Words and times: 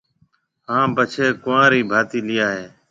ھان 0.69 0.87
پڇيَ 0.95 1.25
ڪنورِي 1.43 1.81
ڀاتِي 1.91 2.19
ليا 2.27 2.47
ھيََََ 2.55 2.63